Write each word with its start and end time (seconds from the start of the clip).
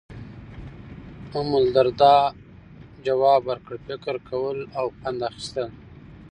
امالدرداء 1.39 2.23
ځواب 3.05 3.41
ورکړ، 3.49 3.75
فکر 3.87 4.15
کول 4.29 4.57
او 4.79 4.85
پند 4.99 5.19
اخیستل. 5.29 5.67